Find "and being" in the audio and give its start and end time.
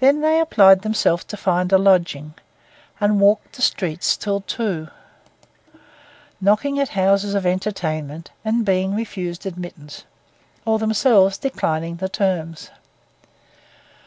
8.46-8.94